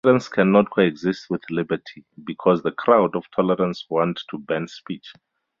[0.03, 5.13] "Tolerance cannot coexist with liberty" because "the crowd of tolerance wants to ban speech.